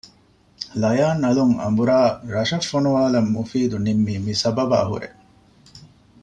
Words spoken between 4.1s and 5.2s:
މި ސަބަބާހުރޭ